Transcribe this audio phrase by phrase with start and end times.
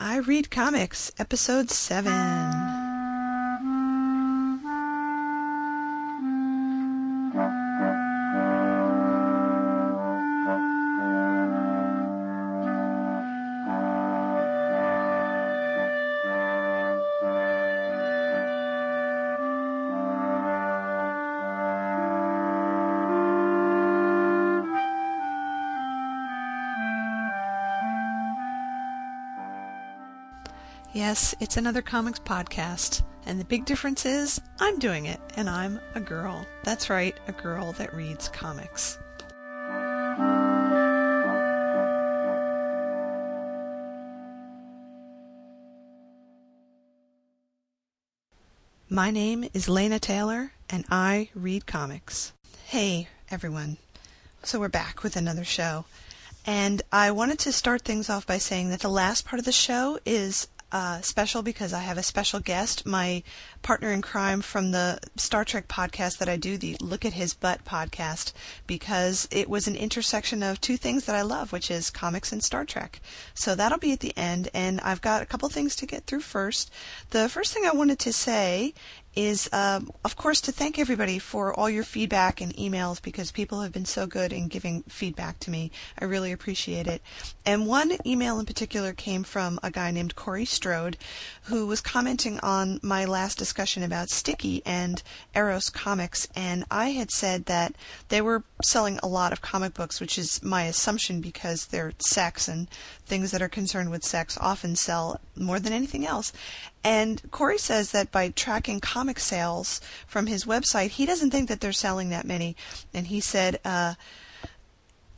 [0.00, 2.37] I Read Comics, Episode 7.
[31.18, 33.02] Yes, it's another comics podcast.
[33.26, 36.46] And the big difference is I'm doing it, and I'm a girl.
[36.62, 38.96] That's right, a girl that reads comics.
[48.88, 52.32] My name is Lena Taylor, and I read comics.
[52.66, 53.78] Hey, everyone.
[54.44, 55.84] So we're back with another show.
[56.46, 59.50] And I wanted to start things off by saying that the last part of the
[59.50, 63.22] show is uh, special because I have a special guest, my
[63.62, 67.34] partner in crime from the Star Trek podcast that I do, the Look at His
[67.34, 68.32] Butt podcast,
[68.66, 72.42] because it was an intersection of two things that I love, which is comics and
[72.42, 73.00] Star Trek.
[73.34, 76.20] So that'll be at the end, and I've got a couple things to get through
[76.20, 76.70] first.
[77.10, 78.74] The first thing I wanted to say
[79.18, 83.62] is, um, of course, to thank everybody for all your feedback and emails because people
[83.62, 85.72] have been so good in giving feedback to me.
[86.00, 87.02] I really appreciate it.
[87.44, 90.96] And one email in particular came from a guy named Corey Strode
[91.44, 95.02] who was commenting on my last discussion about Sticky and
[95.34, 96.28] Eros Comics.
[96.36, 97.74] And I had said that
[98.10, 102.46] they were selling a lot of comic books, which is my assumption because they're sex
[102.46, 102.68] and
[103.04, 106.32] things that are concerned with sex often sell more than anything else.
[106.84, 111.60] And Corey says that by tracking comic sales from his website, he doesn't think that
[111.60, 112.56] they're selling that many.
[112.94, 113.94] And he said, uh,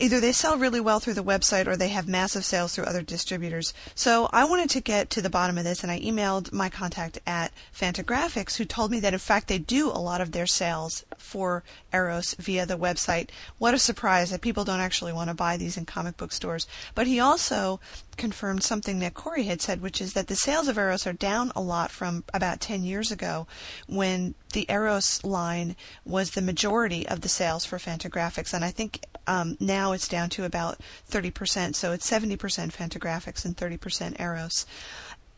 [0.00, 3.02] either they sell really well through the website or they have massive sales through other
[3.02, 3.74] distributors.
[3.94, 7.20] So I wanted to get to the bottom of this and I emailed my contact
[7.26, 11.04] at Fantagraphics who told me that in fact they do a lot of their sales
[11.18, 11.62] for
[11.92, 13.30] Eros via the website.
[13.58, 16.66] What a surprise that people don't actually want to buy these in comic book stores.
[16.94, 17.80] But he also
[18.16, 21.52] confirmed something that Corey had said, which is that the sales of Eros are down
[21.56, 23.46] a lot from about 10 years ago
[23.86, 28.52] when the Eros line was the majority of the sales for Fantagraphics.
[28.52, 30.80] And I think um, now it's down to about
[31.10, 31.74] 30%.
[31.74, 34.66] So it's 70% Fantagraphics and 30% Eros.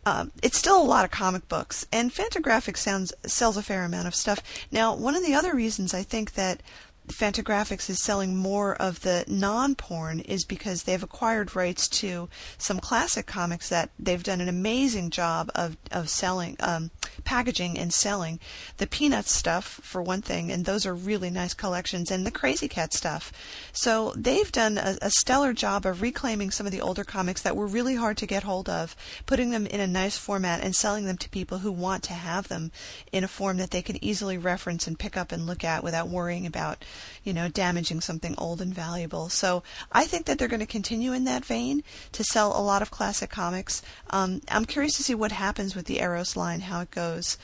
[0.05, 4.09] Um, it's still a lot of comic books, and Fantagraphics sounds sells a fair amount
[4.09, 4.43] of stuff.
[4.73, 6.61] Now, one of the other reasons I think that
[7.09, 13.27] Fantagraphics is selling more of the non-porn is because they've acquired rights to some classic
[13.27, 16.91] comics that they've done an amazing job of of selling, um,
[17.25, 18.39] packaging and selling.
[18.79, 22.71] The Peanuts stuff, for one thing, and those are really nice collections, and the Krazy
[22.71, 23.33] Kat stuff.
[23.73, 27.57] So they've done a, a stellar job of reclaiming some of the older comics that
[27.57, 28.97] were really hard to get hold of,
[29.27, 32.49] putting them in a nice format, and selling them to people who want to have
[32.49, 32.71] them
[33.11, 36.09] in a form that they can easily reference and pick up and look at without
[36.09, 36.85] worrying about
[37.25, 39.29] you know, damaging something old and valuable.
[39.29, 41.83] So I think that they're going to continue in that vein
[42.13, 43.83] to sell a lot of classic comics.
[44.11, 47.39] Um, I'm curious to see what happens with the Eros line, how it goes.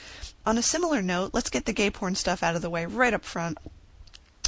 [0.46, 3.14] On a similar note, let's get the gay porn stuff out of the way right
[3.14, 3.58] up front.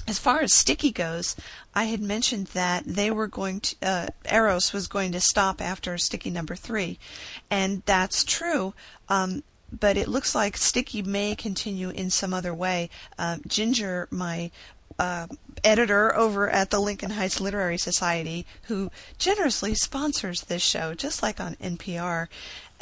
[0.08, 1.36] As far as Sticky goes,
[1.74, 5.96] I had mentioned that they were going to, uh, Eros was going to stop after
[5.98, 6.98] Sticky number three,
[7.50, 8.74] and that's true.
[9.08, 9.44] Um,
[9.78, 12.90] but it looks like Sticky may continue in some other way.
[13.18, 14.50] Uh, Ginger, my
[15.00, 15.26] uh,
[15.64, 21.40] editor over at the Lincoln Heights Literary Society, who generously sponsors this show, just like
[21.40, 22.28] on NPR,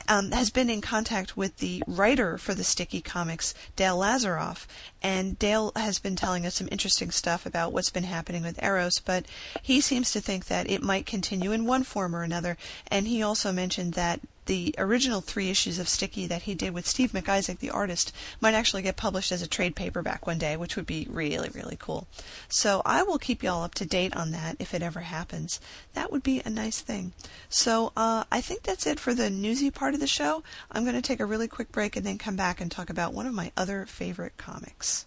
[0.08, 4.66] um, has been in contact with the writer for the Sticky comics, Dale Lazarov.
[5.00, 8.98] And Dale has been telling us some interesting stuff about what's been happening with Eros,
[8.98, 9.26] but
[9.62, 12.56] he seems to think that it might continue in one form or another.
[12.88, 16.86] And he also mentioned that the original three issues of Sticky that he did with
[16.86, 20.75] Steve MacIsaac, the artist, might actually get published as a trade paperback one day, which
[20.75, 22.09] would be really, really cool.
[22.48, 25.60] So I will keep y'all up to date on that if it ever happens.
[25.92, 27.12] That would be a nice thing.
[27.50, 30.42] So uh, I think that's it for the newsy part of the show.
[30.72, 33.12] I'm going to take a really quick break and then come back and talk about
[33.12, 35.04] one of my other favorite comics.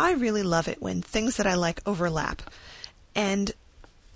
[0.00, 2.40] I really love it when things that I like overlap.
[3.14, 3.52] And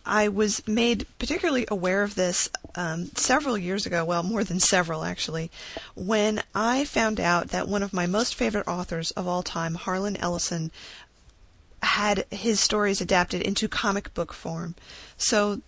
[0.06, 5.04] I was made particularly aware of this um, several years ago, well, more than several
[5.04, 5.50] actually,
[5.94, 10.16] when I found out that one of my most favorite authors of all time, Harlan
[10.16, 10.70] Ellison,
[11.82, 14.74] had his stories adapted into comic book form.
[15.18, 15.60] So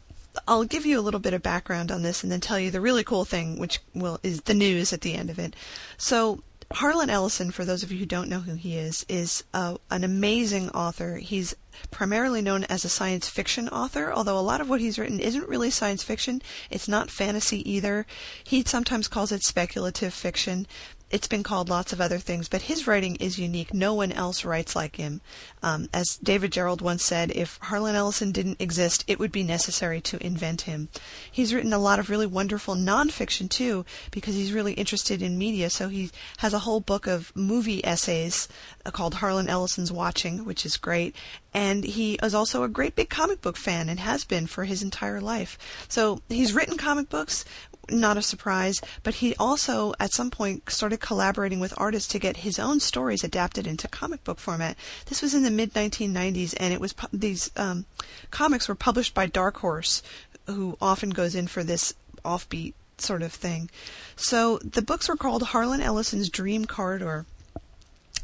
[0.48, 2.80] I'll give you a little bit of background on this and then tell you the
[2.80, 5.54] really cool thing, which will is the news at the end of it.
[5.98, 6.42] So
[6.72, 10.02] Harlan Ellison, for those of you who don't know who he is, is uh, an
[10.02, 11.16] amazing author.
[11.16, 11.54] He's
[11.90, 15.48] primarily known as a science fiction author, although a lot of what he's written isn't
[15.48, 16.42] really science fiction.
[16.70, 18.06] It's not fantasy either.
[18.42, 20.66] He sometimes calls it speculative fiction,
[21.08, 23.72] it's been called lots of other things, but his writing is unique.
[23.72, 25.20] No one else writes like him.
[25.62, 30.00] Um, as David Gerrold once said, if Harlan Ellison didn't exist, it would be necessary
[30.00, 30.88] to invent him.
[31.30, 35.70] He's written a lot of really wonderful nonfiction too, because he's really interested in media.
[35.70, 38.48] So he has a whole book of movie essays
[38.84, 41.14] uh, called Harlan Ellison's Watching, which is great.
[41.54, 44.82] And he is also a great big comic book fan and has been for his
[44.82, 45.56] entire life.
[45.88, 47.44] So he's written comic books
[47.90, 52.38] not a surprise, but he also at some point started collaborating with artists to get
[52.38, 54.76] his own stories adapted into comic book format.
[55.06, 57.86] This was in the mid 1990s, and it was these um,
[58.30, 60.02] comics were published by Dark Horse,
[60.46, 61.94] who often goes in for this
[62.24, 63.70] offbeat sort of thing.
[64.16, 67.26] So the books were called Harlan Ellison's Dream Corridor.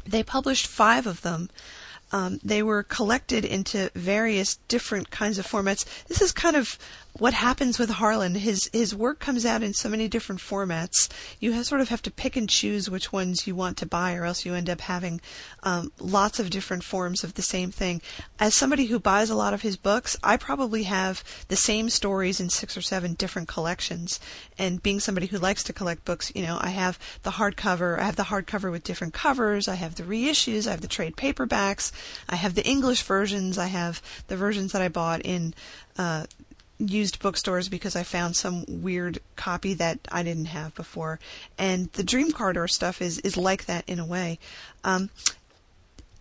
[0.05, 1.49] They published five of them.
[2.11, 5.85] Um, they were collected into various different kinds of formats.
[6.05, 6.77] This is kind of
[7.19, 8.35] what happens with Harlan.
[8.35, 11.09] His his work comes out in so many different formats.
[11.39, 14.15] You have, sort of have to pick and choose which ones you want to buy,
[14.15, 15.21] or else you end up having
[15.61, 18.01] um, lots of different forms of the same thing.
[18.39, 22.39] As somebody who buys a lot of his books, I probably have the same stories
[22.39, 24.19] in six or seven different collections.
[24.57, 27.99] And being somebody who likes to collect books, you know, I have the hardcover.
[27.99, 29.67] I have the hardcover with different covers.
[29.67, 30.67] I have the reissues.
[30.67, 31.91] I have the trade paperbacks.
[32.27, 33.59] I have the English versions.
[33.59, 35.53] I have the versions that I bought in
[35.97, 36.25] uh,
[36.79, 41.19] used bookstores because I found some weird copy that I didn't have before.
[41.57, 44.39] And the Dream Corridor stuff is, is like that in a way.
[44.83, 45.09] Um,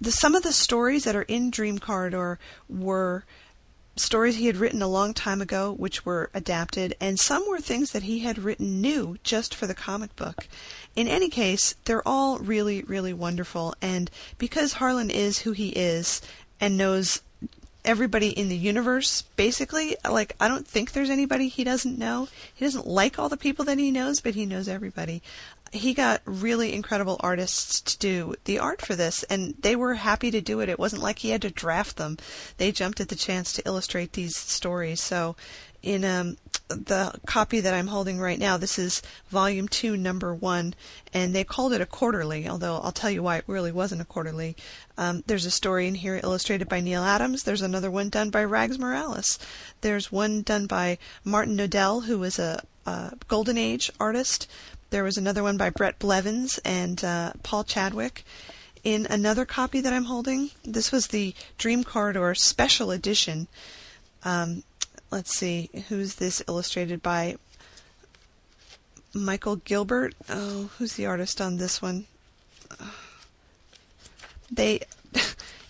[0.01, 2.39] the, some of the stories that are in Dream Corridor
[2.69, 3.25] were
[3.97, 7.93] stories he had written a long time ago, which were adapted, and some were things
[7.93, 10.49] that he had written new just for the comic book.
[10.97, 16.23] In any case, they're all really, really wonderful, and because Harlan is who he is
[16.61, 17.23] and knows
[17.85, 19.97] everybody in the universe, basically.
[20.09, 22.29] Like, I don't think there's anybody he doesn't know.
[22.55, 25.23] He doesn't like all the people that he knows, but he knows everybody.
[25.73, 30.31] He got really incredible artists to do the art for this, and they were happy
[30.31, 30.69] to do it.
[30.69, 32.19] It wasn't like he had to draft them.
[32.59, 35.01] They jumped at the chance to illustrate these stories.
[35.01, 35.35] So
[35.83, 36.37] in um,
[36.69, 38.57] the copy that I'm holding right now.
[38.57, 40.75] This is volume two, number one,
[41.13, 44.07] and they called it a quarterly, although I'll tell you why it really wasn't a
[44.07, 44.57] quarterly.
[44.97, 47.43] Um, there's a story in here illustrated by Neal Adams.
[47.43, 49.39] There's another one done by Rags Morales.
[49.81, 54.49] There's one done by Martin Nodell, who was a, a Golden Age artist.
[54.91, 58.25] There was another one by Bret Blevins and uh, Paul Chadwick
[58.85, 60.51] in another copy that I'm holding.
[60.65, 63.49] This was the Dream Corridor Special Edition.
[64.25, 64.65] Um,
[65.13, 67.37] let's see, who's this illustrated by?
[69.15, 70.15] Michael Gilbert.
[70.29, 72.07] Oh, who's the artist on this one?
[74.51, 74.81] They.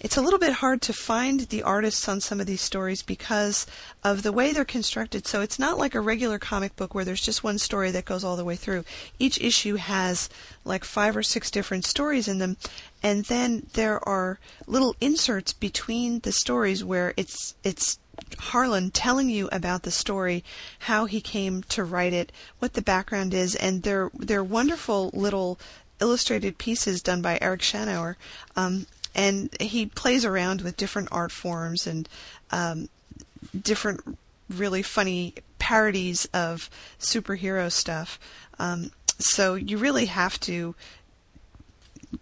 [0.05, 3.69] It's a little bit hard to find the artists on some of these stories because
[4.03, 5.29] of the way they're constructed.
[5.29, 8.25] So it's not like a regular comic book where there's just one story that goes
[8.25, 8.85] all the way through.
[9.21, 10.29] Each issue has
[10.65, 12.57] like five or six different stories in them,
[13.01, 18.01] and then there are little inserts between the stories where it's it's
[18.39, 20.45] Harlan telling you about the story,
[20.81, 25.59] how he came to write it, what the background is, and they're they're wonderful little
[26.01, 28.17] illustrated pieces done by Eric Shanower.
[28.57, 32.09] Um, and he plays around with different art forms and
[32.51, 32.89] um,
[33.59, 38.19] different really funny parodies of superhero stuff.
[38.59, 40.75] Um, so you really have to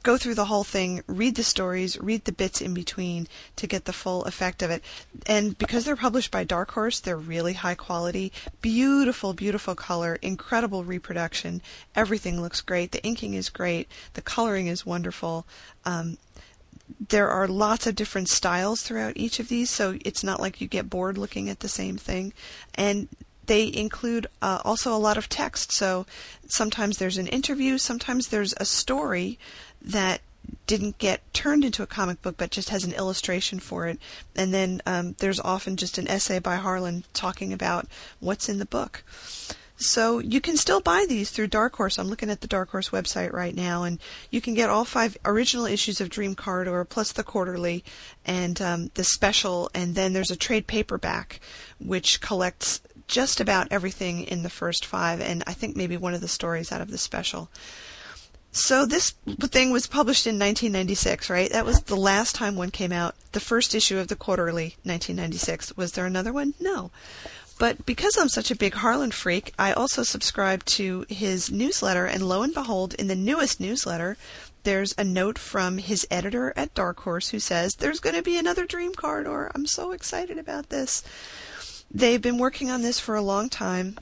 [0.02, 3.85] go through the whole thing, read the stories, read the bits in between to get
[3.85, 4.82] the full effect of it.
[5.26, 10.85] And because they're published by Dark Horse, they're really high quality, beautiful, beautiful color, incredible
[10.85, 11.62] reproduction.
[11.94, 12.92] Everything looks great.
[12.92, 13.88] The inking is great.
[14.14, 15.47] The coloring is wonderful.
[15.85, 16.18] Um,
[17.09, 20.66] there are lots of different styles throughout each of these, so it's not like you
[20.66, 22.32] get bored looking at the same thing.
[22.75, 23.09] And
[23.47, 25.73] they include uh, also a lot of text.
[25.73, 26.06] So
[26.49, 29.38] sometimes there's an interview, sometimes there's a story
[29.83, 30.21] that
[30.67, 33.99] didn't get turned into a comic book but just has an illustration for it.
[34.35, 37.87] And then um, there's often just an essay by Harlan talking about
[38.19, 39.03] what's in the book.
[39.77, 41.99] So you can still buy these through Dark Horse.
[41.99, 43.99] I'm looking at the Dark Horse website right now, and
[44.31, 47.83] you can get all five original issues of Dream Corridor plus the quarterly
[48.27, 51.41] and um, the special, and then there's a trade paperback
[51.79, 56.21] which collects just about everything in the first five, and I think maybe one of
[56.21, 57.49] the stories out of the special.
[58.52, 61.50] So this thing was published in 1996, right?
[61.50, 63.14] That was the last time one came out.
[63.33, 65.76] The first issue of the quarterly, 1996.
[65.76, 66.54] Was there another one?
[66.59, 66.90] No.
[67.61, 72.26] But because I'm such a big Harlan freak, I also subscribe to his newsletter, and
[72.26, 74.16] lo and behold, in the newest newsletter,
[74.64, 78.37] there's a note from his editor at Dark Horse who says, There's going to be
[78.37, 79.50] another Dream Corridor.
[79.54, 81.04] I'm so excited about this.
[81.90, 83.99] They've been working on this for a long time.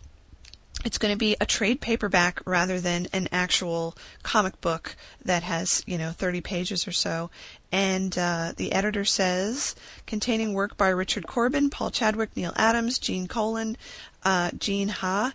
[0.85, 4.95] It's going to be a trade paperback rather than an actual comic book
[5.25, 7.31] that has, you know, 30 pages or so.
[7.73, 9.75] And uh, the editor says,
[10.07, 13.77] containing work by Richard Corbin, Paul Chadwick, Neal Adams, Gene Colan,
[14.23, 15.33] uh, Gene Ha,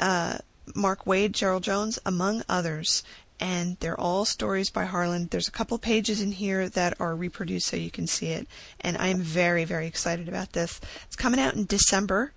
[0.00, 0.38] uh,
[0.74, 3.04] Mark Waid, Gerard Jones, among others.
[3.38, 5.28] And they're all stories by Harlan.
[5.30, 8.46] There's a couple pages in here that are reproduced so you can see it.
[8.80, 10.80] And I am very, very excited about this.
[11.06, 12.32] It's coming out in December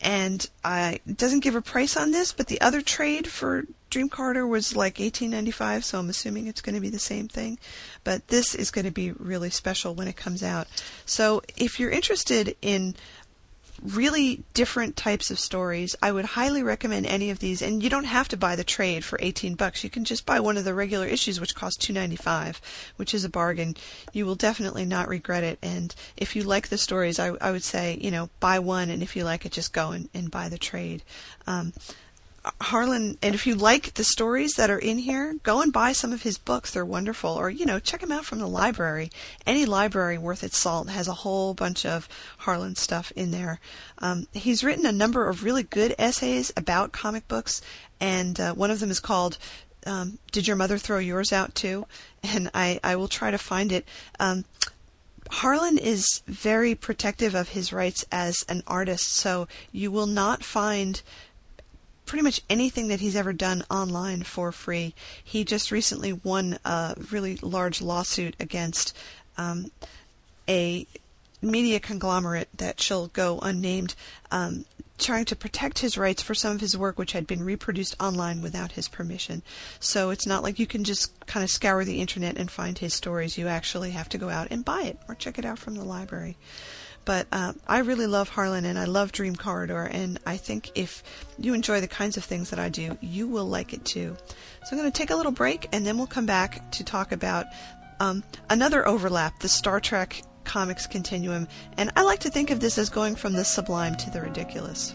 [0.00, 4.08] and uh, I doesn't give a price on this, but the other trade for Dream
[4.08, 7.28] Corridor was like eighteen ninety five, so I'm assuming it's going to be the same
[7.28, 7.58] thing.
[8.04, 10.66] But this is going to be really special when it comes out.
[11.06, 12.94] So if you're interested in
[13.82, 15.94] really different types of stories.
[16.02, 19.04] I would highly recommend any of these, and you don't have to buy the trade
[19.04, 19.84] for 18 bucks.
[19.84, 22.60] You can just buy one of the regular issues, which costs 2.95,
[22.96, 23.76] which is a bargain.
[24.12, 25.58] You will definitely not regret it.
[25.62, 29.02] And if you like the stories, I, I would say, you know, buy one, and
[29.02, 31.02] if you like it, just go and, and buy the trade.
[31.46, 31.72] Um,
[32.60, 36.12] Harlan, and if you like the stories that are in here, go and buy some
[36.12, 36.70] of his books.
[36.70, 37.30] They're wonderful.
[37.30, 39.10] Or, you know, check them out from the library.
[39.46, 43.60] Any library worth its salt has a whole bunch of Harlan stuff in there.
[43.98, 47.60] Um, he's written a number of really good essays about comic books,
[48.00, 49.38] and uh, one of them is called
[49.86, 51.86] um, Did Your Mother Throw Yours Out Too?
[52.22, 53.86] And I, I will try to find it.
[54.18, 54.44] Um,
[55.30, 61.02] Harlan is very protective of his rights as an artist, so you will not find
[62.08, 64.94] pretty much anything that he's ever done online for free.
[65.22, 68.96] He just recently won a really large lawsuit against
[69.36, 69.70] um,
[70.48, 70.86] a
[71.40, 73.94] media conglomerate that shall go unnamed,
[74.32, 74.64] um,
[74.98, 78.42] trying to protect his rights for some of his work which had been reproduced online
[78.42, 79.42] without his permission.
[79.78, 82.94] So it's not like you can just kind of scour the internet and find his
[82.94, 83.38] stories.
[83.38, 85.84] You actually have to go out and buy it or check it out from the
[85.84, 86.36] library.
[87.08, 91.02] But uh, I really love Harlan and I love Dream Corridor, and I think if
[91.38, 94.14] you enjoy the kinds of things that I do, you will like it too.
[94.64, 97.12] So I'm going to take a little break and then we'll come back to talk
[97.12, 97.46] about
[97.98, 101.48] um, another overlap, the Star Trek comics continuum.
[101.78, 104.94] And I like to think of this as going from the sublime to the ridiculous.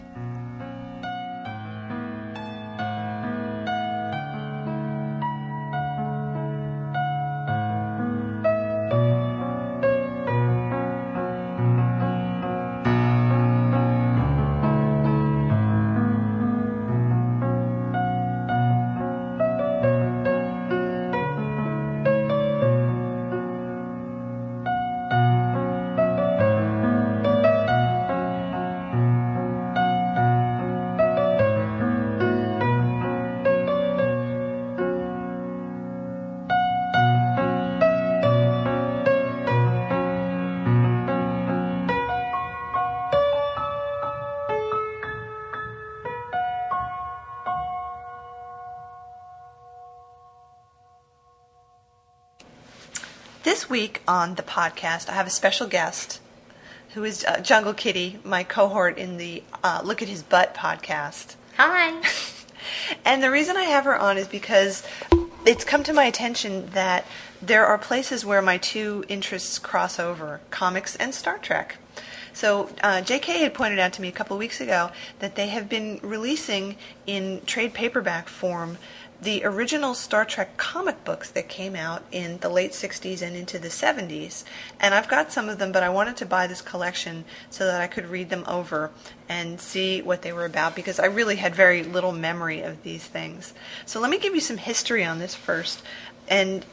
[53.64, 56.20] This week on the podcast, I have a special guest
[56.92, 61.36] who is uh, Jungle Kitty, my cohort in the uh, Look at His Butt podcast.
[61.56, 62.02] Hi.
[63.06, 64.86] and the reason I have her on is because
[65.46, 67.06] it's come to my attention that
[67.40, 71.78] there are places where my two interests cross over comics and Star Trek.
[72.34, 73.38] So uh, J.K.
[73.38, 74.90] had pointed out to me a couple of weeks ago
[75.20, 78.76] that they have been releasing in trade paperback form
[79.24, 83.58] the original Star Trek comic books that came out in the late 60s and into
[83.58, 84.44] the 70s.
[84.78, 87.80] And I've got some of them, but I wanted to buy this collection so that
[87.80, 88.90] I could read them over
[89.28, 93.04] and see what they were about because I really had very little memory of these
[93.04, 93.54] things.
[93.86, 95.82] So let me give you some history on this first.
[96.28, 96.64] And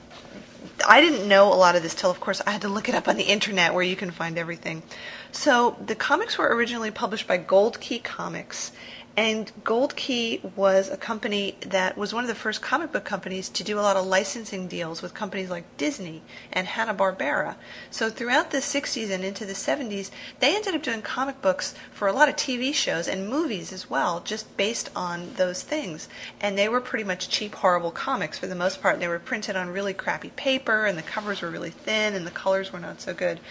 [0.85, 2.95] I didn't know a lot of this till, of course, I had to look it
[2.95, 4.83] up on the internet where you can find everything.
[5.31, 8.73] So the comics were originally published by Gold Key Comics
[9.17, 13.49] and Gold Key was a company that was one of the first comic book companies
[13.49, 16.21] to do a lot of licensing deals with companies like Disney
[16.53, 17.55] and Hanna-Barbera.
[17.89, 22.07] So throughout the 60s and into the 70s, they ended up doing comic books for
[22.07, 26.07] a lot of TV shows and movies as well, just based on those things.
[26.39, 29.01] And they were pretty much cheap, horrible comics for the most part.
[29.01, 32.31] They were printed on really crappy paper, and the covers were really thin, and the
[32.31, 33.41] colors were not so good.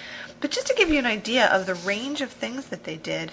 [0.41, 3.33] But just to give you an idea of the range of things that they did,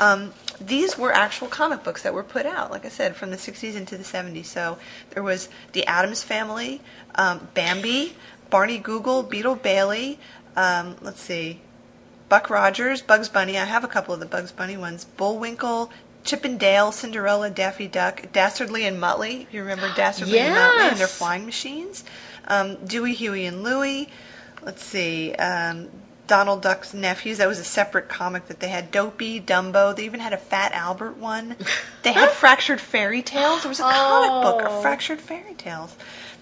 [0.00, 3.36] um, these were actual comic books that were put out, like I said, from the
[3.36, 4.46] 60s into the 70s.
[4.46, 4.78] So
[5.10, 6.80] there was The Addams Family,
[7.14, 8.14] um, Bambi,
[8.50, 10.18] Barney Google, Beetle Bailey,
[10.56, 11.60] um, let's see,
[12.28, 13.58] Buck Rogers, Bugs Bunny.
[13.58, 15.04] I have a couple of the Bugs Bunny ones.
[15.04, 15.90] Bullwinkle,
[16.24, 19.46] Chip and Dale, Cinderella, Daffy Duck, Dastardly and Muttley.
[19.50, 22.04] You remember Dastardly and Muttley and their flying machines.
[22.46, 24.08] Um, Dewey, Huey, and Louie.
[24.62, 25.32] Let's see.
[25.34, 25.88] Um,
[26.30, 27.38] Donald Duck's nephews.
[27.38, 28.92] That was a separate comic that they had.
[28.92, 29.94] Dopey, Dumbo.
[29.96, 31.56] They even had a Fat Albert one.
[32.04, 33.62] They had Fractured Fairy Tales.
[33.62, 34.76] There was a comic book Oh.
[34.76, 35.94] of Fractured Fairy Tales.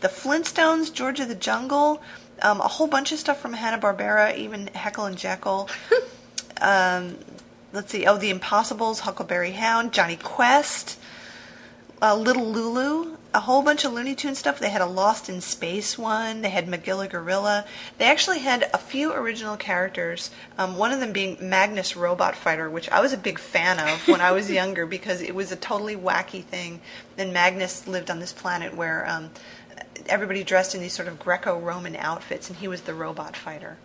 [0.02, 2.00] The Flintstones, George of the Jungle.
[2.42, 5.68] Um, a whole bunch of stuff from Hanna Barbera, even Heckle and Jekyll.
[6.60, 7.16] um,
[7.72, 8.06] let's see.
[8.06, 10.98] Oh, The Impossibles, Huckleberry Hound, Jonny Quest,
[12.00, 14.58] uh, Little Lulu, a whole bunch of Looney Tunes stuff.
[14.58, 16.40] They had a Lost in Space one.
[16.40, 17.66] They had Magilla Gorilla.
[17.98, 20.30] They actually had a few original characters.
[20.56, 24.08] Um, one of them being Magnus Robot Fighter, which I was a big fan of
[24.08, 26.80] when I was younger because it was a totally wacky thing.
[27.16, 29.30] Then Magnus lived on this planet where um,
[30.06, 33.76] everybody dressed in these sort of Greco-Roman outfits, and he was the robot fighter.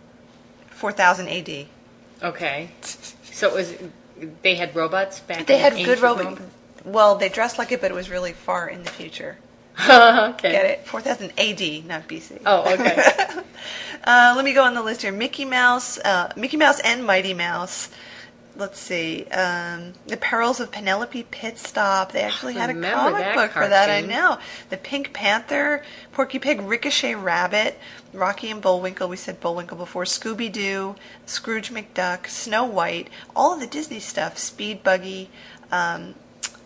[0.70, 1.66] 4000 AD.
[2.22, 2.70] Okay.
[2.80, 3.74] So it was
[4.42, 5.46] they had robots back.
[5.46, 6.24] They had good ancient robot.
[6.24, 6.50] Rome?
[6.84, 9.38] Well, they dressed like it, but it was really far in the future.
[9.80, 10.52] okay.
[10.52, 10.86] Get it?
[10.86, 12.42] 4000 AD, not BC.
[12.46, 13.42] Oh, okay.
[14.06, 15.12] Uh, let me go on the list here.
[15.12, 17.88] Mickey Mouse, uh, Mickey Mouse and Mighty Mouse.
[18.54, 19.24] Let's see.
[19.28, 22.12] Um, the Perils of Penelope Pit Stop.
[22.12, 23.88] They actually had a comic book for that.
[23.88, 24.38] I know.
[24.68, 27.78] The Pink Panther, Porky Pig, Ricochet Rabbit,
[28.12, 29.08] Rocky and Bullwinkle.
[29.08, 30.04] We said Bullwinkle before.
[30.04, 33.08] Scooby Doo, Scrooge McDuck, Snow White.
[33.34, 34.36] All of the Disney stuff.
[34.36, 35.30] Speed Buggy.
[35.72, 36.14] Um,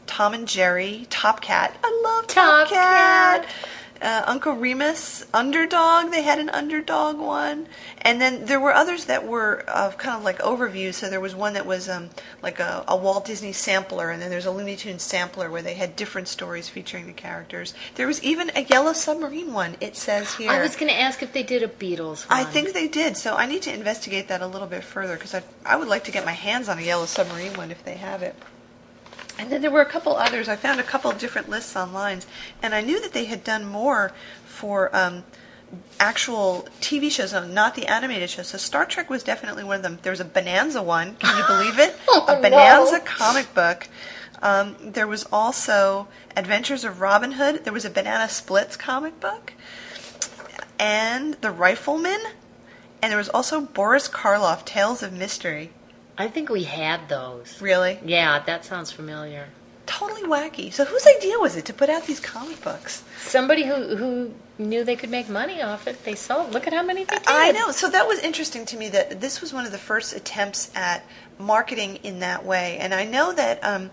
[0.08, 1.78] Tom and Jerry, Top Cat.
[1.84, 3.42] I love Top, Top Cat.
[3.44, 3.54] Cat.
[4.00, 6.12] Uh, Uncle Remus, Underdog.
[6.12, 7.66] They had an Underdog one,
[8.02, 10.94] and then there were others that were uh, kind of like overviews.
[10.94, 12.10] So there was one that was um,
[12.40, 15.74] like a, a Walt Disney sampler, and then there's a Looney Tunes sampler where they
[15.74, 17.74] had different stories featuring the characters.
[17.96, 19.76] There was even a Yellow Submarine one.
[19.80, 20.52] It says here.
[20.52, 22.24] I was going to ask if they did a Beatles.
[22.30, 25.34] I think they did, so I need to investigate that a little bit further because
[25.34, 27.94] I, I would like to get my hands on a Yellow Submarine one if they
[27.94, 28.36] have it.
[29.38, 30.48] And then there were a couple others.
[30.48, 32.22] I found a couple different lists online,
[32.62, 34.12] and I knew that they had done more
[34.44, 35.22] for um,
[36.00, 38.48] actual TV shows, not the animated shows.
[38.48, 39.98] So Star Trek was definitely one of them.
[40.02, 41.14] There was a Bonanza one.
[41.16, 41.96] Can you believe it?
[42.08, 42.42] Oh, a no.
[42.42, 43.88] Bonanza comic book.
[44.42, 47.64] Um, there was also Adventures of Robin Hood.
[47.64, 49.52] There was a Banana Splits comic book
[50.78, 52.20] and The Rifleman.
[53.02, 55.70] And there was also Boris Karloff, Tales of Mystery.
[56.18, 57.62] I think we had those.
[57.62, 58.00] Really?
[58.04, 59.48] Yeah, that sounds familiar.
[59.86, 60.72] Totally wacky.
[60.72, 63.04] So whose idea was it to put out these comic books?
[63.20, 66.04] Somebody who who knew they could make money off it.
[66.04, 66.52] They sold.
[66.52, 67.24] Look at how many they did.
[67.26, 67.70] I know.
[67.70, 71.06] So that was interesting to me that this was one of the first attempts at
[71.38, 72.76] marketing in that way.
[72.78, 73.90] And I know that um,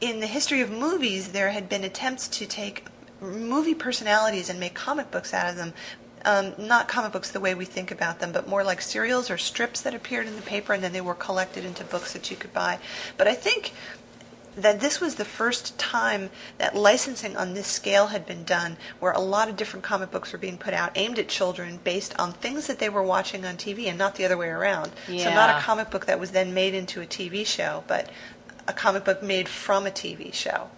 [0.00, 2.86] in the history of movies, there had been attempts to take
[3.20, 5.72] movie personalities and make comic books out of them.
[6.24, 9.38] Um, not comic books the way we think about them, but more like serials or
[9.38, 12.36] strips that appeared in the paper and then they were collected into books that you
[12.36, 12.78] could buy.
[13.16, 13.72] But I think
[14.56, 19.12] that this was the first time that licensing on this scale had been done, where
[19.12, 22.32] a lot of different comic books were being put out aimed at children based on
[22.32, 24.92] things that they were watching on TV and not the other way around.
[25.24, 28.10] So, not a comic book that was then made into a TV show, but
[28.68, 30.68] a comic book made from a TV show.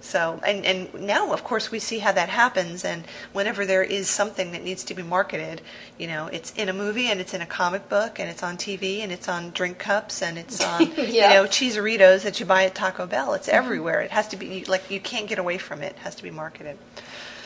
[0.00, 2.84] So, and, and now, of course, we see how that happens.
[2.84, 5.60] And whenever there is something that needs to be marketed,
[5.98, 8.56] you know, it's in a movie and it's in a comic book and it's on
[8.56, 12.64] TV and it's on drink cups and it's on, you know, cheeseritos that you buy
[12.64, 13.34] at Taco Bell.
[13.34, 14.00] It's everywhere.
[14.00, 15.92] It has to be, like, you can't get away from it.
[15.92, 16.78] It has to be marketed.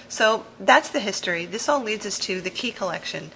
[0.08, 1.46] So that's the history.
[1.46, 3.32] This all leads us to the key collection.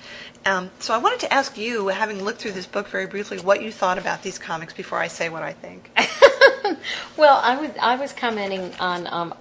[0.46, 3.62] Um, so I wanted to ask you, having looked through this book very briefly, what
[3.62, 5.90] you thought about these comics before I say what I think.
[7.16, 9.34] Well, I was I was commenting on um,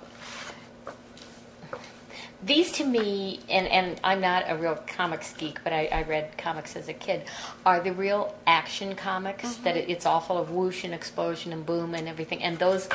[2.43, 6.37] these to me, and, and I'm not a real comics geek, but I, I read
[6.37, 7.23] comics as a kid,
[7.65, 11.65] are the real action comics that it, it's all full of whoosh and explosion and
[11.65, 12.43] boom and everything.
[12.43, 12.87] And those,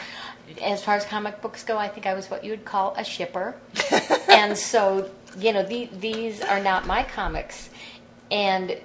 [0.62, 3.04] as far as comic books go, I think I was what you would call a
[3.04, 3.56] shipper.
[4.28, 7.68] and so, you know, the, these are not my comics.
[8.30, 8.78] And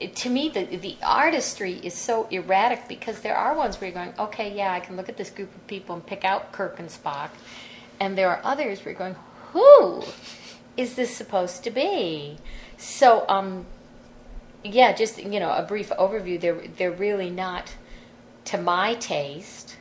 [0.00, 4.14] to me, the the artistry is so erratic because there are ones where you're going,
[4.18, 6.88] okay, yeah, I can look at this group of people and pick out Kirk and
[6.88, 7.30] Spock,
[8.00, 9.16] and there are others where you're going,
[9.52, 10.04] who
[10.76, 12.36] is this supposed to be?
[12.76, 13.66] So, um,
[14.64, 16.40] yeah, just you know, a brief overview.
[16.40, 17.74] They're they're really not
[18.46, 19.76] to my taste.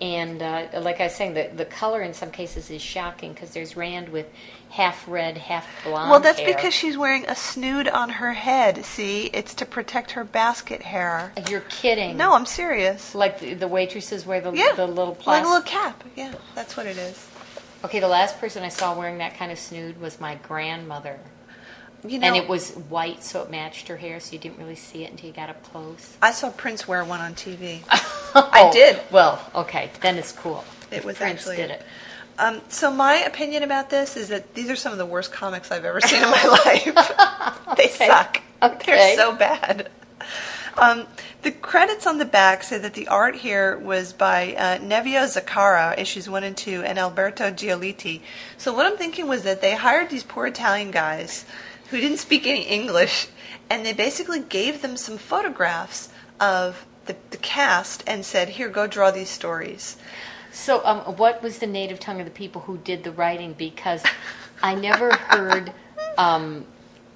[0.00, 3.50] and uh, like I was saying, the, the color in some cases is shocking because
[3.50, 4.26] there's Rand with
[4.70, 6.10] half red, half blonde.
[6.10, 6.54] Well, that's hair.
[6.54, 8.84] because she's wearing a snood on her head.
[8.84, 11.32] See, it's to protect her basket hair.
[11.48, 12.16] You're kidding.
[12.16, 13.14] No, I'm serious.
[13.14, 16.02] Like the, the waitresses wear the, Yeah, the little like a little cap.
[16.16, 17.28] Yeah, that's what it is.
[17.84, 21.18] Okay, the last person I saw wearing that kind of snood was my grandmother.
[22.06, 24.74] You know, and it was white, so it matched her hair, so you didn't really
[24.74, 26.16] see it until you got up close.
[26.22, 27.80] I saw Prince wear one on TV.
[28.34, 29.00] I did.
[29.10, 30.64] Well, okay, then it's cool.
[30.90, 31.82] It was Prince actually- did it.
[32.40, 35.70] Um, so my opinion about this is that these are some of the worst comics
[35.70, 36.84] I've ever seen in my life.
[37.76, 38.06] they Okay.
[38.08, 38.40] suck.
[38.62, 38.92] Okay.
[38.96, 39.90] They're so bad.
[40.78, 41.06] Um,
[41.42, 45.98] the credits on the back say that the art here was by uh, Nevio Zeccara,
[45.98, 48.20] issues one and two, and Alberto Giolitti.
[48.56, 51.44] So what I'm thinking was that they hired these poor Italian guys
[51.90, 53.28] who didn't speak any English,
[53.68, 58.86] and they basically gave them some photographs of the, the cast and said, "Here, go
[58.86, 59.96] draw these stories."
[60.52, 63.54] So, um, what was the native tongue of the people who did the writing?
[63.54, 64.02] Because
[64.62, 65.72] I never heard
[66.18, 66.66] um,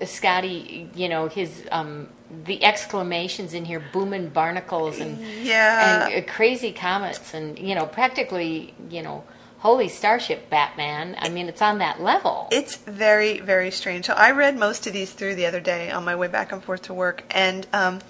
[0.03, 2.09] Scotty, you know, his um,
[2.45, 6.09] the exclamations in here, booming barnacles and Yeah.
[6.11, 9.25] and uh, crazy comets, and you know, practically, you know,
[9.59, 11.17] holy starship, Batman.
[11.19, 12.49] I mean, it's on that level.
[12.53, 14.05] It's very, very strange.
[14.07, 16.63] So I read most of these through the other day on my way back and
[16.63, 18.01] forth to work, and um,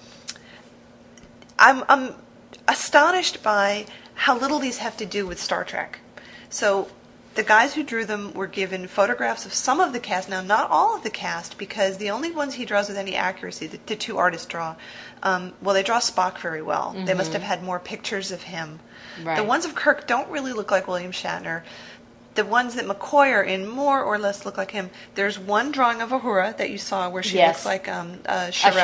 [1.57, 2.15] I'm, I'm
[2.67, 3.85] astonished by
[4.15, 5.99] how little these have to do with Star Trek.
[6.49, 6.89] So
[7.35, 10.29] the guys who drew them were given photographs of some of the cast.
[10.29, 13.67] Now, not all of the cast, because the only ones he draws with any accuracy,
[13.67, 14.75] the, the two artists draw,
[15.21, 16.95] um, well, they draw Spock very well.
[17.05, 18.79] They must have had more pictures of him.
[19.37, 21.63] The ones of Kirk don't really look like William Shatner.
[22.35, 24.89] The ones that McCoy are in more or less look like him.
[25.15, 27.57] There's one drawing of Uhura that you saw where she Yes.
[27.57, 28.75] looks like um, uh, Shirelle,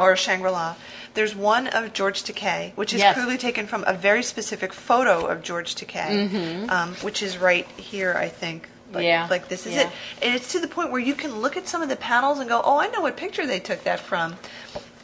[0.00, 0.74] or Shangri-La.
[1.14, 3.14] There's one of George Takei, which is Yes.
[3.14, 8.14] clearly taken from a very specific photo of George Takei, um, which is right here,
[8.16, 8.68] I think.
[8.92, 9.04] Like, Mm-hmm.
[9.04, 9.26] Yeah.
[9.28, 9.82] like this is Yeah.
[9.82, 9.88] it.
[10.22, 12.48] And it's to the point where you can look at some of the panels and
[12.48, 14.36] go, oh, I know what picture they took that from.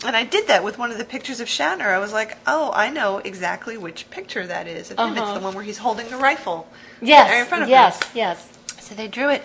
[0.06, 1.86] And I did that with one of the pictures of Shatner.
[1.88, 5.12] I was like, oh, I know exactly which picture that is of him.
[5.12, 5.34] It's Uh-huh.
[5.34, 6.66] the one where he's holding the rifle.
[7.02, 7.72] yes, there in front of him.
[7.72, 8.48] yes, yes.
[8.80, 9.42] So they drew it.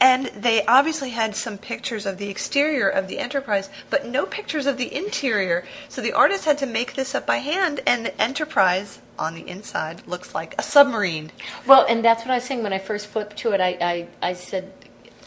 [0.00, 4.66] And they obviously had some pictures of the exterior of the Enterprise, but no pictures
[4.66, 5.64] of the interior.
[5.90, 9.46] So the artist had to make this up by hand, and the Enterprise on the
[9.46, 11.30] inside looks like a submarine.
[11.66, 13.60] Well, and that's what I was saying when I first flipped to it.
[13.60, 13.76] I,
[14.22, 14.72] I, I said,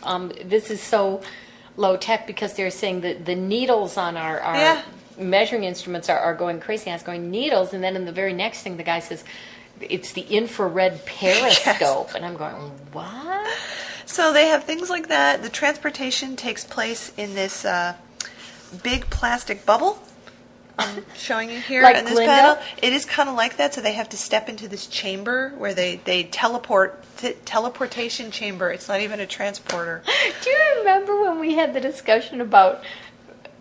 [0.02, 1.22] um, this is so
[1.78, 4.82] low tech because they're saying that the needles on our, our Yeah.
[5.18, 6.90] measuring instruments are, are going crazy.
[6.90, 7.74] I was going, needles.
[7.74, 9.24] And then in the very next thing, the guy says,
[9.90, 12.14] it's the infrared periscope.
[12.16, 13.58] And I'm going, what?
[14.06, 15.42] So they have things like that.
[15.44, 17.96] The transportation takes place in this uh,
[18.84, 20.02] big plastic bubble.
[20.78, 22.32] I'm showing you here Like in this Glinda?
[22.34, 22.58] panel.
[22.82, 23.76] It is kind of like that.
[23.76, 28.72] So they have to step into this chamber where they they teleport t- teleportation chamber.
[28.72, 30.02] It's not even a transporter.
[30.44, 32.84] Do you remember when we had the discussion about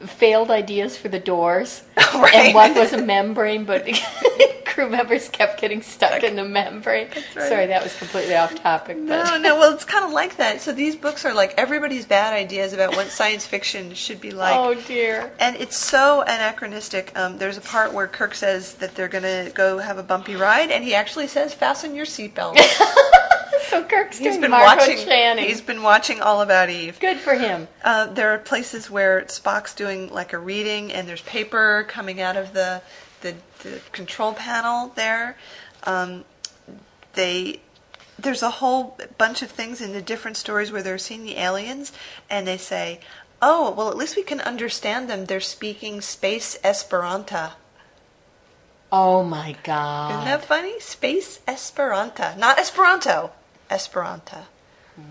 [0.07, 1.83] failed ideas for the doors?
[2.15, 2.35] Right.
[2.35, 3.89] And one was a membrane, but
[4.67, 7.09] crew members kept getting stuck in the membrane.
[7.35, 7.49] right.
[7.49, 8.99] Sorry, that was completely off topic.
[9.07, 9.25] But.
[9.25, 9.59] No, no.
[9.59, 10.61] Well, it's kind of like that.
[10.61, 14.55] So these books are like everybody's bad ideas about what science fiction should be like.
[14.55, 15.33] oh dear.
[15.41, 17.13] And it's so anachronistic.
[17.19, 20.37] Um, there's a part where Kirk says that they're going to go have a bumpy
[20.37, 22.59] ride, and he actually says, "Fasten your seatbelt."
[23.73, 24.99] So Kirk's he's doing been Margo watching.
[24.99, 25.47] Channing.
[25.47, 27.01] He's been watching All About Eve.
[27.01, 27.69] Good for him.
[27.83, 32.37] Uh, there are places where Spock's doing like a reading, and there's paper coming out
[32.37, 32.83] of the
[33.23, 35.39] the, the control panel there.
[35.85, 36.27] Um,
[37.15, 37.61] they
[38.19, 41.93] there's a whole bunch of things in the different stories where they're seeing the aliens,
[42.29, 43.01] and they say,
[43.41, 45.25] "Oh, well, at least we can understand them.
[45.25, 47.53] They're speaking space Esperanto."
[48.93, 50.11] Oh my God.
[50.11, 50.79] Isn't that funny?
[50.79, 53.33] Space Esperanto, not Esperanto.
[53.73, 54.39] Esperanto.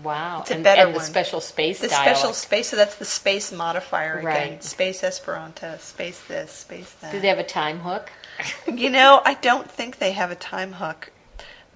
[0.02, 0.40] wow.
[0.42, 1.04] It's a and, better and the one.
[1.06, 2.16] special space The dialect.
[2.18, 4.24] special space, so that's the space modifier again.
[4.24, 4.64] Right.
[4.64, 7.12] Space Esperanto, space this, space that.
[7.12, 8.10] Do they have a time hook?
[8.72, 11.10] You know, I don't think they have a time hook,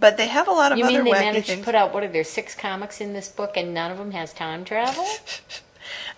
[0.00, 1.58] but they have a lot of You other mean they managed things.
[1.60, 4.12] to put out what are there six comics in this book and none of them
[4.12, 5.04] has time travel?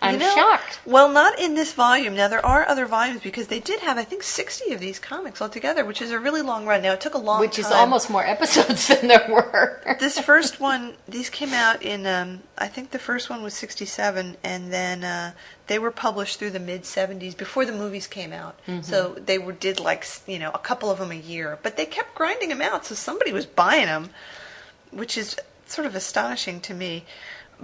[0.00, 0.78] I'm You know, shocked.
[0.86, 2.14] Well, not in this volume.
[2.14, 5.42] Now there are other volumes because they did have, I think, sixty of these comics
[5.42, 6.82] altogether, which is a really long run.
[6.82, 7.64] Now it took a long Which time.
[7.64, 9.96] is almost more episodes than there were.
[9.98, 10.94] this first one.
[11.08, 15.32] These came out in, um, I think the first one was '67, and then uh,
[15.66, 18.56] they were published through the mid '70s before the movies came out.
[18.68, 18.82] Mm-hmm.
[18.82, 21.86] So they were did like you know a couple of them a year, but they
[21.86, 24.10] kept grinding them out, so somebody was buying them,
[24.92, 27.04] which is sort of astonishing to me.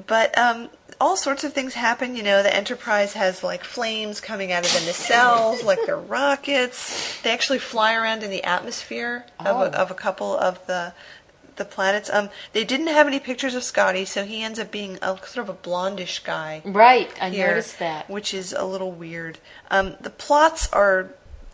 [0.07, 0.69] But um,
[1.01, 2.17] all sorts of things happen.
[2.17, 7.21] You know, the Enterprise has like flames coming out of the nacelles, like they're rockets.
[7.23, 9.63] They actually fly around in the atmosphere of, Oh.
[9.63, 10.93] a, of a couple of the
[11.57, 12.11] the planets.
[12.13, 15.49] Um, they didn't have any pictures of Scotty, so he ends up being a sort
[15.49, 16.61] of a blondish guy.
[16.65, 18.11] Right, I here, noticed that.
[18.11, 19.39] which is a little weird.
[19.71, 21.11] Um, the plots are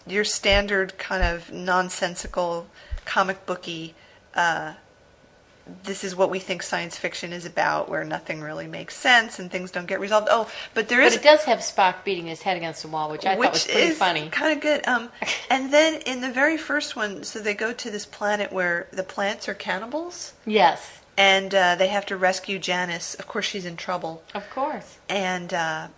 [0.06, 2.66] your standard kind of nonsensical
[3.04, 3.94] comic booky.
[4.34, 4.72] Uh,
[5.84, 9.50] this is what we think science fiction is about, where nothing really makes sense and
[9.50, 10.28] things don't get resolved.
[10.30, 11.14] Oh, but there is.
[11.16, 13.64] But it does have Spock beating his head against the wall, which I thought was
[13.66, 14.28] pretty is funny.
[14.30, 14.86] kind of good.
[14.86, 15.10] Um,
[15.50, 19.02] and then in the very first one, so they go to this planet where the
[19.02, 23.14] plants are cannibals, Yes, and uh, they have to rescue Janice.
[23.14, 24.98] Of course, she's in trouble, of course.
[25.08, 25.88] and uh,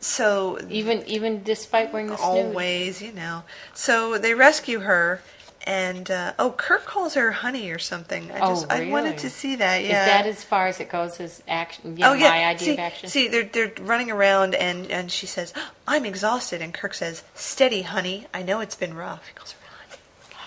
[0.00, 2.26] so Even even despite wearing the snood.
[2.46, 3.44] always, you know.
[3.72, 5.22] So they rescue her,
[5.64, 8.30] and uh, oh, Kirk calls her honey or something.
[8.32, 9.82] I Oh, just I wanted to see that.
[9.82, 10.00] Is Yeah.
[10.02, 11.96] is that as far as it goes as action?
[11.96, 12.28] You know, oh yeah.
[12.30, 13.08] my idea see, of action.
[13.08, 15.52] see, they're they're running around, and and she says,
[15.86, 18.26] "I'm exhausted," and Kirk says, "Steady, honey.
[18.34, 19.58] I know it's been rough." He calls her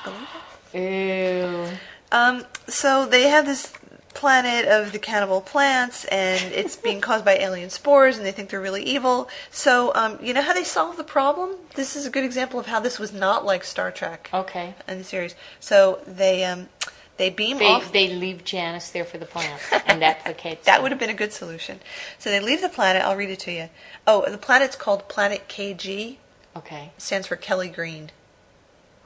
[0.04, 0.18] honey.
[0.18, 0.28] Believe
[0.74, 1.70] it?
[1.72, 1.78] Ew.
[2.12, 3.74] Um, so they have this
[4.16, 8.50] planet of the cannibal plants, and it's being caused by alien spores, and they think
[8.50, 9.30] they're really evil.
[9.52, 11.52] So, um, you know how they solve the problem?
[11.76, 14.74] This is a good example of how this was not like Star Trek Okay.
[14.88, 15.36] in the series.
[15.60, 16.70] So they um,
[17.18, 17.92] they beam They off.
[17.92, 20.64] they leave Janice there for the plants, and that placates.
[20.64, 20.82] that them.
[20.84, 21.80] would have been a good solution.
[22.18, 23.04] So they leave the planet.
[23.04, 23.70] I'll read it to you.
[24.08, 26.18] Oh, the planet's called Planet KG.
[26.58, 26.92] Okay.
[26.96, 28.12] It stands for Kelly Green.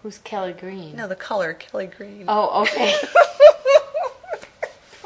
[0.04, 0.96] Who's Kelly Green?
[0.96, 2.26] No, the color Kelly Green.
[2.28, 2.94] Oh, okay.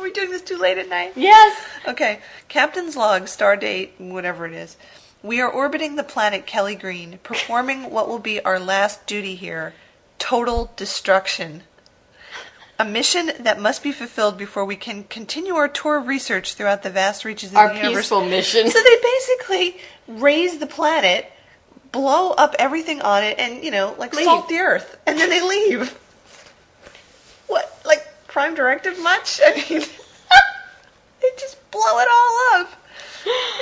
[0.04, 1.14] Are we doing this too late at night?
[1.16, 1.66] yes.
[1.88, 4.76] Okay, Captain's log, star date, whatever it is.
[5.22, 9.74] We are orbiting the planet Kelly Green, performing what will be our last duty here
[10.20, 11.64] total destruction.
[12.78, 16.84] A mission that must be fulfilled before we can continue our tour of research throughout
[16.84, 17.96] the vast reaches of Our the universe.
[18.04, 18.70] peaceful mission.
[18.70, 19.78] So they basically
[20.10, 21.32] raise the planet,
[21.94, 24.26] blow up everything on it, and, you know, like Leave.
[24.26, 25.98] salt the earth, and then they leave.
[28.34, 29.40] Prime directive much?
[29.46, 29.82] I mean,
[31.22, 32.74] they just blow it all up.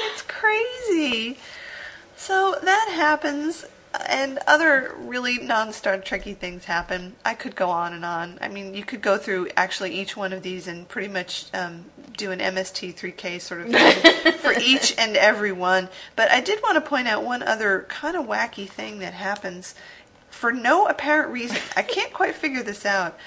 [0.07, 1.37] It's crazy.
[2.15, 3.65] So that happens,
[4.07, 7.17] and other really non Star Trekky things happen.
[7.25, 8.37] I could go on and on.
[8.39, 11.83] I mean, you could go through actually each one of these and pretty much um,
[12.15, 15.89] do an MST3K sort of thing for each and every one.
[16.15, 19.75] But I did want to point out one other kind of wacky thing that happens
[20.29, 21.57] for no apparent reason.
[21.75, 23.19] I can't quite figure this out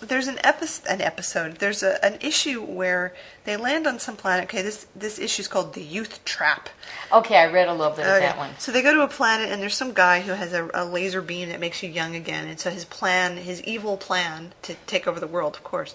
[0.00, 4.44] there's an episode an episode there's a, an issue where they land on some planet
[4.44, 6.68] okay this this issue is called the youth trap
[7.12, 8.50] Okay, I read a little bit of that one.
[8.58, 11.22] so they go to a planet and there's some guy who has a, a laser
[11.22, 15.06] beam that makes you young again and so his plan his evil plan to take
[15.06, 15.94] over the world of course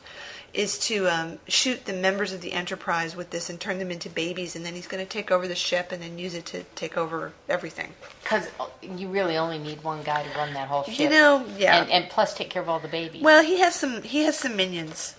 [0.53, 4.09] is to um, shoot the members of the enterprise with this and turn them into
[4.09, 6.63] babies and then he's going to take over the ship and then use it to
[6.75, 8.47] take over everything Because
[8.81, 10.99] you really only need one guy to run that whole ship.
[10.99, 13.21] you know yeah And, and plus take care of all the babies.
[13.21, 15.15] Well, he has some he has some minions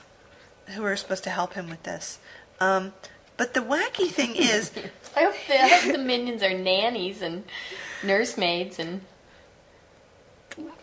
[0.74, 2.18] who are supposed to help him with this.
[2.60, 2.92] Um,
[3.36, 4.70] but the wacky thing is,
[5.16, 7.44] I hope the, I hope the minions are nannies and
[8.04, 9.00] nursemaids and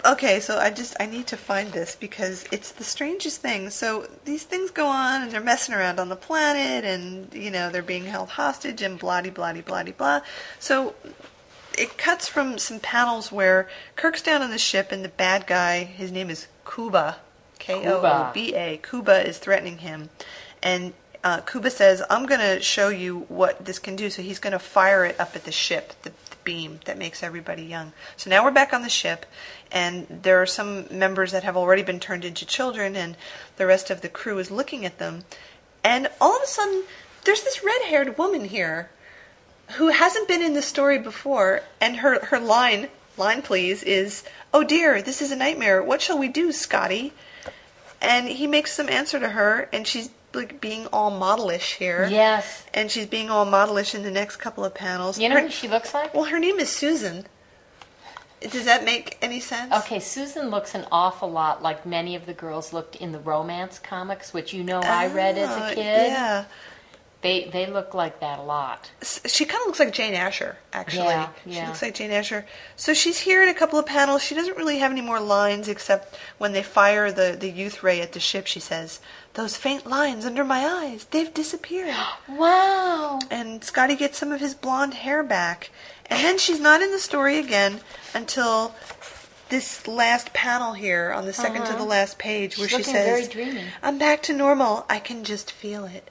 [0.06, 3.70] okay, so I just I need to find this because it's the strangest thing.
[3.70, 7.70] So these things go on and they're messing around on the planet, and you know
[7.70, 10.22] they're being held hostage and blah de blah de blah de blah.
[10.60, 10.96] So
[11.78, 15.84] it cuts from some panels where Kirk's down on the ship and the bad guy,
[15.84, 17.16] his name is Kooba,
[17.58, 18.78] K O O B A.
[18.84, 20.10] Kooba is threatening him,
[20.62, 24.40] and uh, Kooba says, "I'm going to show you what this can do." So he's
[24.40, 27.94] going to fire it up at the ship, the, the beam that makes everybody young.
[28.18, 29.28] So now we're back on the ship,
[29.72, 33.16] and there are some members that have already been turned into children, and
[33.58, 35.26] the rest of the crew is looking at them,
[35.84, 36.84] and all of a sudden,
[37.24, 38.90] there's this red-haired woman here
[39.78, 44.64] who hasn't been in the story before, and her her line line please is, "Oh
[44.64, 45.84] dear, this is a nightmare.
[45.84, 47.14] What shall we do, Scotty?"
[48.02, 52.08] And he makes some answer to her, and she's like being all modelish here.
[52.10, 52.66] yes.
[52.74, 55.18] And she's being all modelish in the next couple of panels.
[55.20, 56.14] You know Her- who she looks like?
[56.14, 57.26] well, her name is Susan.
[58.42, 59.74] Does that make any sense?
[59.74, 63.80] Okay, Susan looks an awful lot like many of the girls looked in the romance
[63.80, 66.08] comics, which you know I read as Ah, a kid.
[66.08, 66.46] Yeah.
[67.22, 68.92] They they look like that a lot.
[69.26, 71.08] She kind of looks like Jane Asher, actually.
[71.08, 71.68] Yeah, She yeah.
[71.68, 72.46] looks like Jane Asher.
[72.78, 74.24] So she's here in a couple of panels.
[74.24, 78.00] She doesn't really have any more lines except when they fire the, the youth ray
[78.00, 79.02] at the ship, she says,
[79.34, 81.94] Those faint lines under my eyes, they've disappeared.
[82.30, 83.20] Wow.
[83.30, 85.72] and Scotty gets some of his blonde hair back.
[86.06, 87.82] And then she's not in the story again
[88.14, 88.74] until
[89.50, 92.78] this last panel here on the 2nd to the last page where Uh-huh.
[92.78, 93.64] She's she says, dreamy.
[93.84, 94.86] I'm back to normal.
[94.90, 96.10] I can just feel it.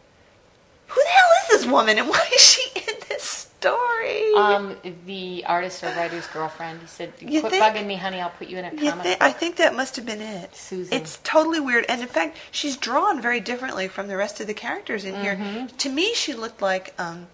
[0.88, 4.32] Who the hell is this woman and why is she in this story?
[4.36, 6.80] Um, the artist or writer's girlfriend.
[6.80, 8.20] He said, You "Quit think- bugging me, honey.
[8.20, 10.54] I'll put you in a comic." book." I think that must have been it.
[10.56, 10.92] Susan.
[10.94, 11.84] It's totally weird.
[11.88, 15.36] And in fact, she's drawn very differently from the rest of the characters in here.
[15.36, 15.76] Mm-hmm.
[15.76, 17.26] To me, she looked like um,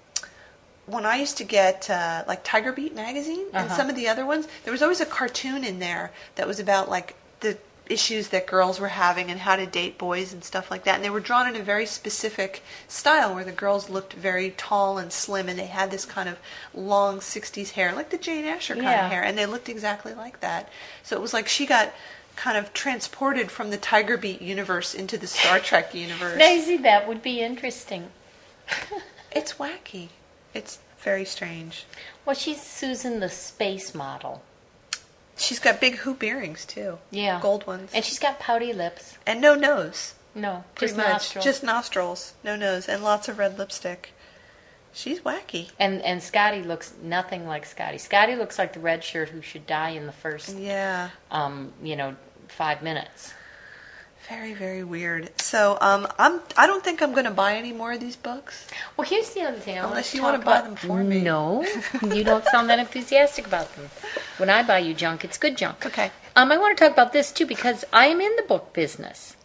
[0.86, 3.76] when I used to get uh, like Tiger Beat magazine and Uh-huh.
[3.76, 6.88] some of the other ones, there was always a cartoon in there that was about
[6.90, 10.84] like the issues that girls were having and how to date boys and stuff like
[10.84, 10.96] that.
[10.96, 14.96] And they were drawn in a very specific style where the girls looked very tall
[14.98, 16.38] and slim and they had this kind of
[16.72, 19.04] long 60s hair, like the Jane Asher kind Yeah.
[19.06, 20.70] of hair, and they looked exactly like that.
[21.02, 21.92] So it was like she got
[22.36, 26.38] kind of transported from the Tiger Beat universe into the Star Trek universe.
[26.38, 28.10] Daisy, that would be interesting.
[29.32, 30.10] It's wacky.
[30.54, 31.86] It's very strange.
[32.24, 34.42] Well, she's Susan the space model.
[35.36, 36.98] She's got big hoop earrings too.
[37.10, 37.40] Yeah.
[37.40, 37.90] Gold ones.
[37.94, 39.18] And she's got pouty lips.
[39.26, 40.14] And no nose.
[40.34, 41.12] No, Pretty just much.
[41.12, 41.44] nostrils.
[41.44, 42.32] Just nostrils.
[42.42, 42.88] No nose.
[42.88, 44.12] And lots of red lipstick.
[44.92, 45.70] She's wacky.
[45.78, 47.98] And and Scotty looks nothing like Scotty.
[47.98, 51.10] Scotty looks like the red shirt who should die in the first, Yeah.
[51.30, 52.14] um, you know,
[52.48, 53.32] five minutes.
[54.28, 55.38] Very, very weird.
[55.38, 56.40] So, um, I'm.
[56.56, 58.66] I don't think I'm going to buy any more of these books.
[58.96, 59.76] Well, here's the other thing.
[59.78, 60.64] I want Unless you wanna buy about.
[60.64, 61.20] them for me.
[61.20, 61.62] No,
[62.02, 63.90] you don't sound that enthusiastic about them.
[64.38, 65.84] When I buy you junk, it's good junk.
[65.84, 66.10] Okay.
[66.37, 69.37] Um, I want to talk about this too because I am in the book business,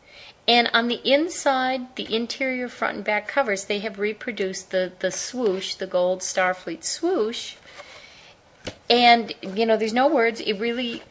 [0.48, 5.12] and on the inside, the interior front and back covers, they have reproduced the the
[5.12, 7.56] swoosh, the gold Starfleet swoosh,
[8.90, 10.40] and you know, there's no words.
[10.40, 11.04] It really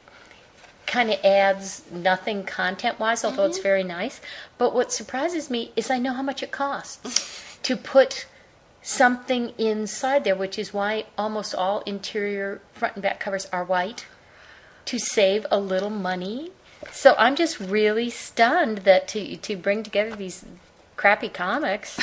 [0.88, 3.62] kind of adds nothing content wise, although it's mm-hmm.
[3.62, 4.20] very nice.
[4.56, 8.26] But what surprises me is I know how much it costs to put
[8.82, 14.06] something inside there, which is why almost all interior front and back covers are white
[14.86, 16.50] to save a little money.
[16.90, 20.44] So I'm just really stunned that to to bring together these
[20.98, 21.98] crappy comics.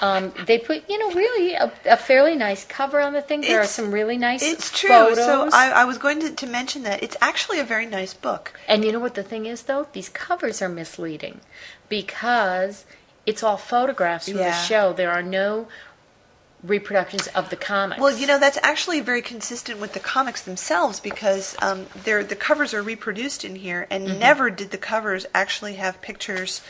[0.00, 3.42] Um, they put, you know, really a, a fairly nice cover on the thing.
[3.42, 4.88] There are some really nice It's true.
[4.88, 5.18] photos.
[5.26, 8.58] So I, I was going to, to mention that it's actually a very nice book.
[8.66, 9.86] And you know what the thing is, though?
[9.92, 11.40] These covers are misleading
[11.88, 12.84] because
[13.26, 14.64] it's all photographs from the Yeah.
[14.64, 14.92] show.
[14.92, 15.68] There are no
[16.64, 18.00] reproductions of the comics.
[18.00, 22.36] Well, you know that's actually very consistent with the comics themselves because um, they're, the
[22.36, 24.18] covers are reproduced in here, and Mm-hmm.
[24.18, 26.60] never did the covers actually have pictures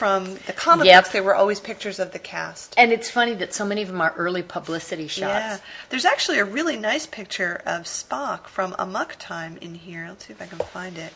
[0.00, 1.04] from the comic Yep.
[1.04, 1.12] books.
[1.12, 2.74] They were always pictures of the cast.
[2.78, 5.20] and it's funny that so many of them are early publicity shots.
[5.20, 5.58] Yeah,
[5.90, 10.06] there's actually a really nice picture of Spock from Amok Time in here.
[10.08, 11.12] Let's see if I can find it.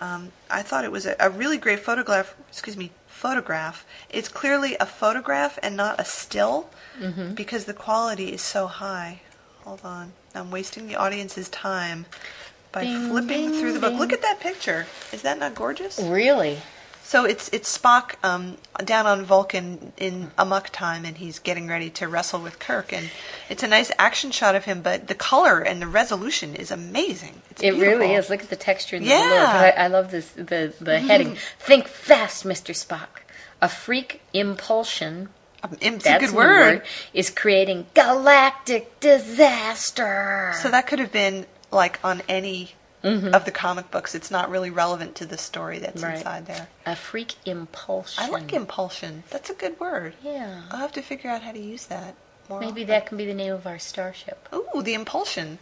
[0.00, 2.34] Um, I thought it was a, a really great photograph.
[2.48, 3.84] Excuse me, photograph.
[4.08, 7.34] It's clearly a photograph and not a still Mm-hmm.
[7.34, 9.20] because the quality is so high.
[9.64, 12.06] Hold on, I'm wasting the audience's time
[12.72, 13.90] by Ding, flipping ding, through the book.
[13.90, 13.98] ding.
[13.98, 14.86] Look at that picture.
[15.12, 15.98] Is that not gorgeous?
[15.98, 16.58] Really?
[17.04, 21.90] So it's it's Spock um, down on Vulcan in amok time, and he's getting ready
[21.90, 23.10] to wrestle with Kirk, and
[23.50, 24.82] it's a nice action shot of him.
[24.82, 27.42] But the color and the resolution is amazing.
[27.50, 28.30] It's It really is.
[28.30, 29.18] Look at the texture and the Yeah.
[29.18, 29.80] Mm-hmm.
[29.80, 31.36] I, I love this the the heading.
[31.58, 32.74] Think fast, Mr.
[32.74, 33.22] Spock.
[33.60, 35.28] A freak impulsion.
[35.62, 36.82] Um, It's That's a good new word.
[37.12, 40.52] Is creating galactic disaster.
[40.62, 43.34] So that could have been like on any Mm-hmm.
[43.34, 44.14] of the comic books.
[44.14, 46.18] It's not really relevant to the story that's Right.
[46.18, 46.68] inside there.
[46.86, 48.22] a freak impulsion.
[48.24, 49.24] I like impulsion.
[49.30, 50.14] That's a good word.
[50.22, 50.62] Yeah.
[50.70, 52.14] I'll have to figure out how to use that
[52.48, 52.60] more.
[52.60, 52.86] Maybe often.
[52.88, 54.48] that can be the name of our starship.
[54.54, 55.58] Ooh, the impulsion.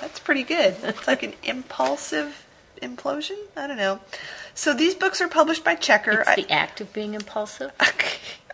[0.00, 0.76] That's pretty good.
[0.82, 2.44] It's like an impulsive
[2.82, 3.36] implosion.
[3.56, 4.00] I don't know.
[4.54, 6.20] So these books are published by Checker.
[6.20, 7.72] It's I, the act of being impulsive.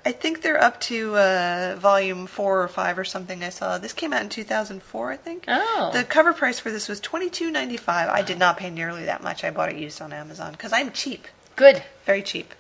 [0.07, 3.43] I think they're up to uh, volume four or five or something.
[3.43, 5.12] I saw this came out in 2004.
[5.12, 5.45] I think.
[5.49, 5.90] Oh.
[5.93, 7.88] The cover price for this was 22.95.
[7.88, 9.45] I did not pay nearly that much.
[9.45, 11.83] I bought it used on Amazon because I'm cheap, Good.
[12.05, 12.55] very cheap.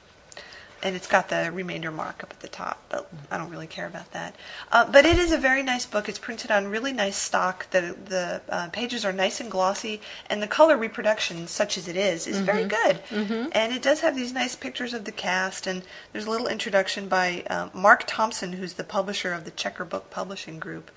[0.84, 3.86] And it's got the remainder mark up at the top, but I don't really care
[3.86, 4.36] about that.
[4.70, 6.10] Uh, but it is a very nice book.
[6.10, 7.70] It's printed on really nice stock.
[7.70, 11.96] The the uh, pages are nice and glossy, and the color reproduction, such as it
[11.96, 13.02] is, is very good.
[13.08, 13.48] Mm-hmm.
[13.52, 17.08] And it does have these nice pictures of the cast, and there's a little introduction
[17.08, 20.90] by uh, Mark Thompson, who's the publisher of the Checker Book Publishing Group.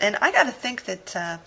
[0.00, 1.38] And I got to think that uh,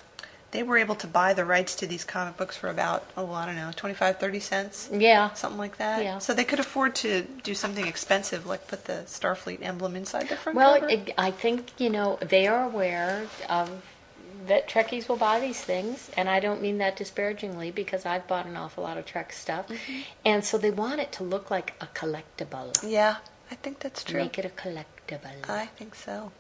[0.52, 3.46] they were able to buy the rights to these comic books for about, oh, I
[3.46, 5.32] don't know, 25, 30 cents Yeah.
[5.34, 6.04] something like that.
[6.04, 6.18] Yeah.
[6.20, 10.36] So they could afford to do something expensive, like put the Starfleet emblem inside the
[10.36, 10.90] front Well, cover.
[10.90, 13.70] it, I think you know they are aware of
[14.48, 18.46] that Trekkies will buy these things, and I don't mean that disparagingly because I've bought
[18.48, 20.00] an awful lot of Trek stuff, Mm-hmm.
[20.26, 22.74] and so they want it to look like a collectible.
[22.84, 23.18] yeah,
[23.52, 24.20] I think that's true.
[24.22, 25.48] Make it a collectible.
[25.50, 26.32] I think so.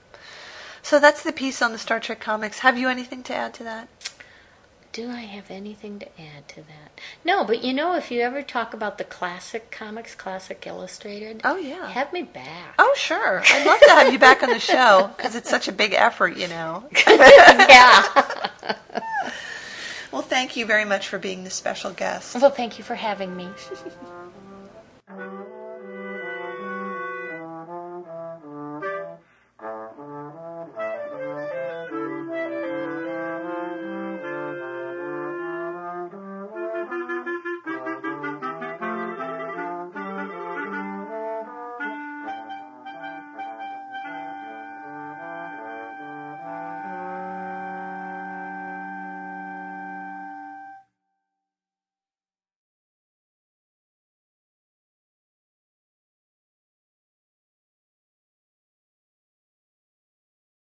[0.90, 2.60] So that's the piece on the Star Trek comics.
[2.60, 3.90] Have you anything to add to that?
[4.92, 7.00] do I have anything to add to that?
[7.24, 11.58] No, but you know, if you ever talk about the classic comics, classic illustrated, Oh,
[11.58, 11.90] yeah.
[11.90, 12.74] have me back.
[12.80, 13.44] Oh, sure.
[13.46, 16.36] I'd love to have you back on the show because it's such a big effort,
[16.38, 16.84] you know.
[17.08, 18.04] yeah.
[20.12, 22.34] Well, thank you very much for being the special guest.
[22.42, 23.48] Well, thank you for having me.